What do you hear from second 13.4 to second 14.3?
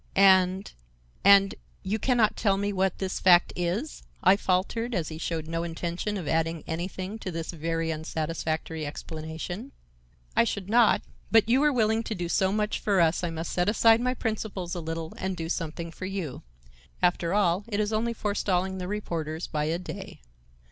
set aside my